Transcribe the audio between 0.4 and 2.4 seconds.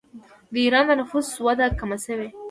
د ایران د نفوس وده کمه شوې.